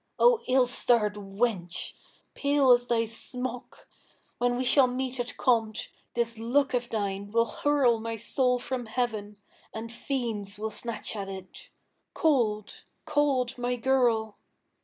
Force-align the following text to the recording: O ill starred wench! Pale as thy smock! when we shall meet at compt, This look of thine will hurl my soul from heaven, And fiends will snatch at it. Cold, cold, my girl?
O 0.17 0.39
ill 0.47 0.65
starred 0.65 1.13
wench! 1.13 1.93
Pale 2.33 2.71
as 2.71 2.87
thy 2.87 3.05
smock! 3.05 3.87
when 4.39 4.57
we 4.57 4.65
shall 4.65 4.87
meet 4.87 5.19
at 5.19 5.37
compt, 5.37 5.89
This 6.15 6.39
look 6.39 6.73
of 6.73 6.89
thine 6.89 7.29
will 7.29 7.45
hurl 7.45 7.99
my 7.99 8.15
soul 8.15 8.57
from 8.57 8.87
heaven, 8.87 9.37
And 9.75 9.91
fiends 9.91 10.57
will 10.57 10.71
snatch 10.71 11.15
at 11.15 11.29
it. 11.29 11.69
Cold, 12.15 12.83
cold, 13.05 13.59
my 13.59 13.75
girl? 13.75 14.39